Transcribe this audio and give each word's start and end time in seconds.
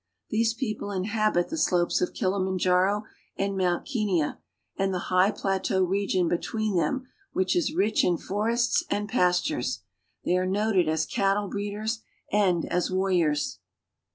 These 0.31 0.55
people 0.55 0.89
inhabit 0.89 1.49
the 1.49 1.67
r«lopes 1.71 2.01
of 2.01 2.15
Kilimanjaro 2.15 3.03
and 3.37 3.55
Mount 3.55 3.85
Kenia, 3.85 4.39
and 4.75 4.91
the 4.91 4.97
high 5.13 5.29
|ilateau 5.29 5.87
region 5.87 6.27
between 6.27 6.75
them 6.75 7.05
which 7.33 7.55
is 7.55 7.75
rich 7.75 8.03
in 8.03 8.17
forests 8.17 8.83
and 8.89 9.07
iiastures. 9.11 9.81
They 10.25 10.37
are 10.37 10.47
noted 10.47 10.89
as 10.89 11.05
cattle 11.05 11.47
breeders 11.49 12.01
and 12.31 12.65
as 12.65 12.89
warriors. 12.89 13.59